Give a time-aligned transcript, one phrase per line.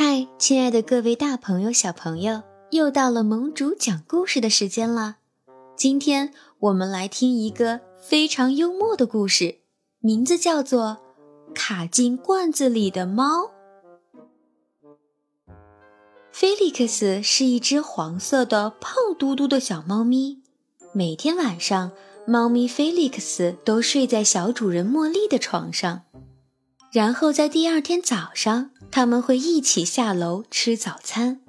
[0.00, 5.16] 嗨，亲爱的各位大朋友、小朋友，又到了盟主讲故事的时间了。
[5.74, 9.56] 今天我们来听一个非常幽默的故事，
[9.98, 10.98] 名字叫做
[11.52, 13.46] 《卡进罐子里的猫》。
[16.30, 20.44] 菲利克斯是一只黄色的胖嘟嘟的小猫咪。
[20.92, 21.90] 每天晚上，
[22.24, 26.02] 猫咪菲利克斯都睡在小主人茉莉的床上。
[26.92, 31.40] 然后在第二天早上，他们会一起下楼吃早餐。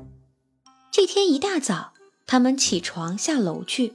[0.91, 1.93] 这天一大早，
[2.27, 3.93] 他们起床下楼去，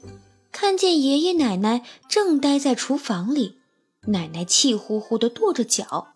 [0.50, 3.58] 看见爷爷奶奶正待在厨房里。
[4.06, 6.08] 奶奶气呼呼地跺着脚：“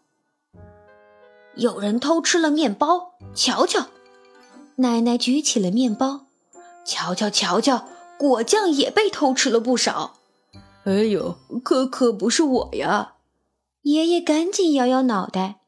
[1.57, 3.87] 有人偷吃了面包，瞧瞧！”
[4.77, 6.27] 奶奶举起了面包，
[6.85, 10.19] 瞧瞧瞧瞧，果酱也被偷吃了不少。
[10.85, 13.15] 哎呦，可可不是我呀！
[13.83, 15.68] 爷爷赶紧摇摇脑袋，嗯，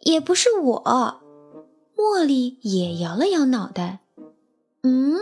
[0.00, 1.20] 也不是我。
[1.96, 3.98] 茉莉也摇了摇脑袋，
[4.82, 5.16] 嗯，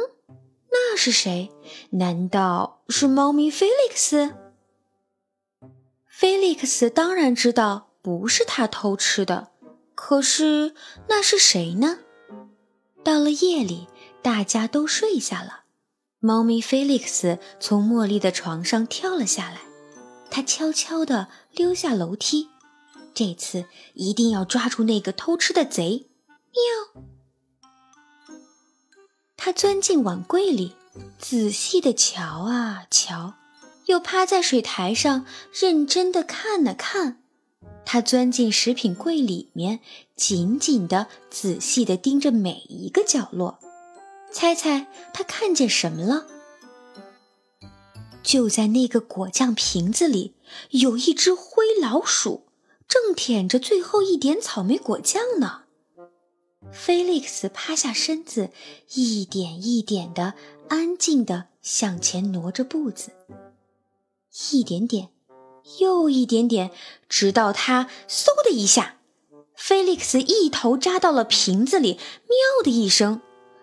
[0.71, 1.51] 那是谁？
[1.91, 4.35] 难道是猫咪菲利克斯？
[6.07, 9.49] 菲利克斯当然知道不是他偷吃的，
[9.95, 10.75] 可是
[11.09, 12.01] 那是谁呢？
[13.03, 13.89] 到了夜里，
[14.21, 15.65] 大家都睡下了，
[16.21, 19.61] 猫咪菲利克斯从茉莉的床上跳了下来。
[20.31, 22.49] 他悄悄地溜下楼梯，
[23.17, 23.65] 这次
[23.95, 26.11] 一定要抓住那个偷吃的贼！
[26.53, 27.03] 喵！
[29.39, 30.75] 他钻进碗柜里，
[31.19, 33.33] 仔细地瞧啊瞧，
[33.87, 37.23] 又趴在水台上认真地看了看。
[37.87, 39.81] 他钻进食品柜里面，
[40.15, 43.59] 紧紧地、仔细地盯着每一个角落。
[44.31, 46.27] 猜猜他看见什么了？
[48.23, 50.35] 就在那个果酱瓶子里，
[50.71, 52.46] 有一只灰老鼠，
[52.89, 55.63] 正舔着最后一点草莓果酱呢。
[56.73, 58.51] 菲利克斯趴下身子，
[58.95, 60.35] 一点一点的
[60.69, 63.11] 安静的向前挪着步子，
[64.51, 65.11] 一点点，
[65.81, 66.71] 又一点点，
[67.09, 68.97] 直到他嗖的一下，
[69.55, 71.95] 菲利克斯一头扎到了瓶子里，
[72.29, 73.21] 喵的一声，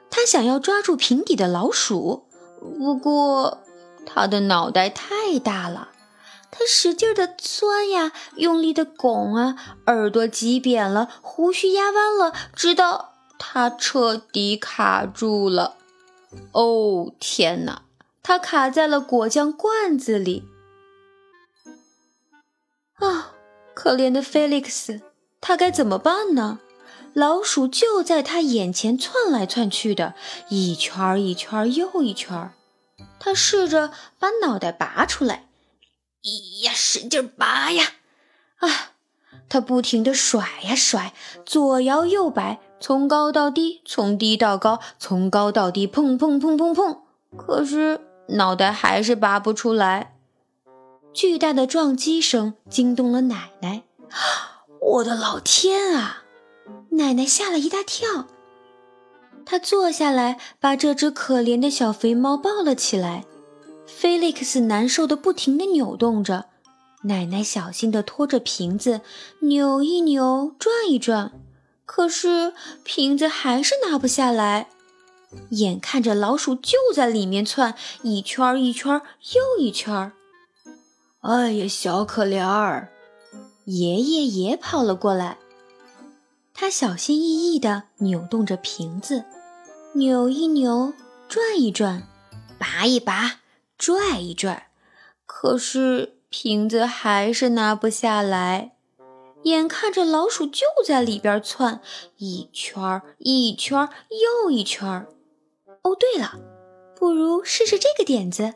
[0.10, 2.26] 他想要抓住瓶底的老鼠，
[2.60, 3.60] 不过。
[4.06, 5.93] 他的脑袋太大了，
[6.56, 9.56] 他使劲的钻呀，用力的拱啊，
[9.88, 15.78] 耳朵挤扁了，胡须压弯了，直到他彻底卡住了。
[16.52, 17.82] 哦，天哪！
[18.22, 20.44] 他卡在了果酱罐子里。
[23.00, 23.32] 啊，
[23.74, 25.02] 可怜的菲利克斯，
[25.42, 26.60] 他该怎么办呢？
[27.14, 30.14] 老鼠就在他眼前窜来窜去的，
[30.50, 32.54] 一圈一圈又一圈。
[33.20, 35.48] 他试着把脑袋拔出来，
[36.24, 37.84] 咿呀，使劲拔呀！
[38.60, 38.70] 啊，
[39.50, 41.14] 他不停地甩呀甩，
[41.46, 47.00] 左摇右摆，从高到低，从低到高，从高到低，砰砰砰砰砰！
[47.36, 50.16] 可是脑袋还是拔不出来。
[51.14, 53.84] 巨大的撞击声惊动了奶奶。
[54.80, 56.24] 我的老天啊！
[56.92, 58.28] 奶奶吓了一大跳。
[59.46, 63.26] 她坐下来，把这只可怜的小肥猫抱了起来。
[64.04, 66.48] 菲利克斯难受的不停地扭动着，
[67.04, 69.00] 奶奶小心地拖着瓶子，
[69.40, 71.32] 扭一扭，转一转，
[71.86, 72.54] 可是
[72.84, 74.68] 瓶子还是拿不下来。
[75.52, 79.02] 眼看着老鼠就在里面窜，一圈一圈
[79.36, 80.12] 又一圈。
[81.22, 82.90] 哎呀，小可怜儿！
[83.64, 85.38] 爷爷也跑了过来，
[86.54, 89.24] 他小心翼翼地扭动着瓶子。
[89.94, 90.92] 扭一扭，
[91.30, 92.06] 转一转，
[92.60, 93.40] 拔一拔，
[93.84, 94.72] 拽一拽，
[95.26, 98.78] 可是瓶子还是拿不下来。
[99.44, 101.82] 眼看着老鼠就在里边窜，
[102.16, 103.90] 一圈一圈
[104.46, 105.06] 又一圈。
[105.82, 106.40] 哦，对了，
[106.96, 108.54] 不如试试这个点子。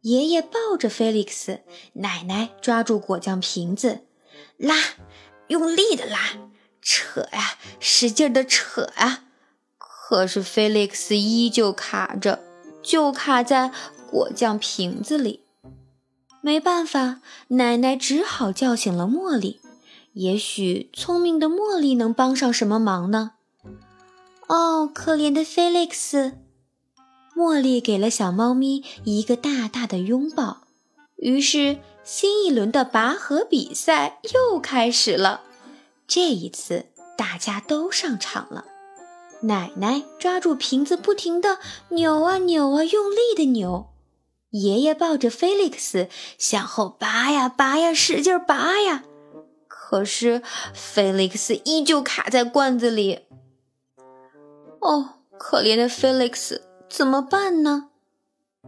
[0.00, 1.60] 爷爷抱着菲利克斯，
[1.92, 4.06] 奶奶抓住果酱瓶子，
[4.56, 4.74] 拉，
[5.48, 6.38] 用力的拉，
[6.80, 9.24] 扯呀，使劲的扯呀。
[9.76, 12.42] 可是菲利克斯依旧卡着，
[12.82, 13.70] 就卡在
[14.10, 15.44] 果酱瓶子里。
[16.40, 19.60] 没办法，奶奶只好叫醒了茉莉。
[20.14, 23.32] 也许聪明的茉莉能帮上什么忙呢？
[24.48, 26.32] 哦，可怜的菲利克斯！
[27.36, 30.62] 茉莉给了小猫咪一个大大的拥抱。
[31.16, 35.42] 于是，新一轮的拔河比赛又开始了。
[36.06, 38.64] 这一次，大家都上场了。
[39.42, 41.58] 奶奶抓住瓶子，不停地
[41.90, 43.88] 扭啊扭啊，用力地扭。
[44.50, 46.08] 爷爷抱着菲利克斯
[46.38, 49.04] 向后拔呀拔呀，使劲拔呀。
[49.66, 50.42] 可是
[50.74, 53.20] 菲利克斯依旧卡在罐子里。
[54.80, 57.88] 哦，可怜的菲利克斯怎么办呢？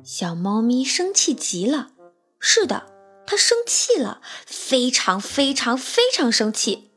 [0.05, 1.89] 小猫咪生气极了。
[2.39, 2.87] 是的，
[3.27, 6.91] 它生气了，非常非常非常生气。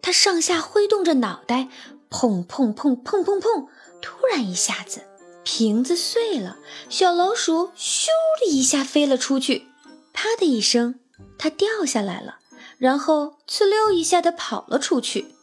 [0.00, 1.68] 它上下挥动着脑袋，
[2.08, 3.66] 砰砰砰砰砰砰！
[4.00, 5.02] 突然一下子，
[5.46, 6.58] 瓶子碎了，
[6.90, 8.08] 小老鼠咻
[8.40, 9.68] 的一下飞了出去，
[10.12, 10.98] 啪的一声，
[11.38, 12.40] 它掉下来了，
[12.78, 15.36] 然后呲溜一下的跑了出去。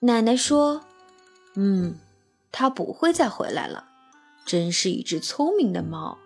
[0.00, 0.82] 奶奶说
[1.56, 1.98] ：“嗯，
[2.52, 3.86] 它不会再回来了，
[4.44, 6.18] 真是一只聪明的猫。”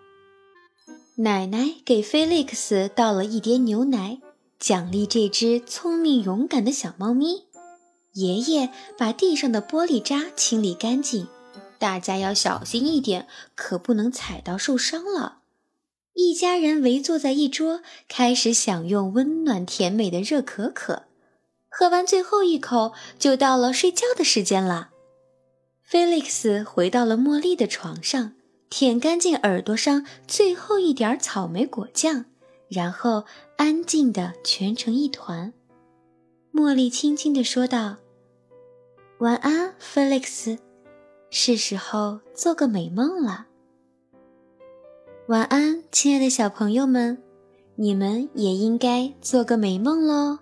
[1.15, 4.19] 奶奶给菲利克斯倒了一碟牛奶，
[4.59, 7.45] 奖励这只聪明勇敢的小猫咪。
[8.11, 11.27] 爷爷把地上的玻璃渣清理干净，
[11.79, 15.39] 大家要小心一点，可不能踩到受伤了。
[16.13, 21.03] 一家人围坐在一桌，开始享用温暖甜美的热可可。
[21.69, 24.91] 喝完最后一口，就到了睡觉的时间了。
[25.81, 28.33] 菲利克斯回到了茉莉的床上。
[28.67, 32.25] 舔干净耳朵上最后一点草莓果酱，
[32.67, 33.23] 然后
[33.57, 35.53] 安静的蜷成一团。
[36.51, 37.97] 茉莉轻轻地说道
[39.19, 40.57] ：“晚安，菲利克斯，
[41.37, 43.47] 是时候做个美梦了。”
[45.27, 47.21] 晚安，亲爱的小朋友们，
[47.75, 50.39] 你们也应该做个美梦喽。